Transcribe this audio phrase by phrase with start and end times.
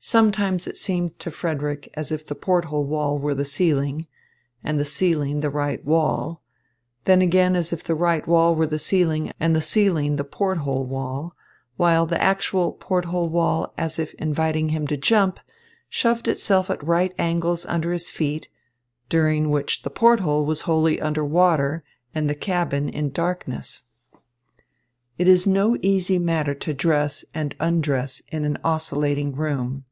[0.00, 4.06] Sometimes it seemed to Frederick as if the port hole wall were the ceiling,
[4.64, 6.40] and the ceiling the right wall;
[7.04, 10.58] then again as if the right wall were the ceiling, and the ceiling the port
[10.58, 11.34] hole wall,
[11.76, 15.40] while the actual port hole wall, as if inviting him to jump,
[15.90, 18.48] shoved itself at right angles under his feet
[19.10, 21.82] during which the port hole was wholly under water
[22.14, 23.84] and the cabin in darkness.
[25.18, 29.84] It is no easy matter to dress and undress in an oscillating room.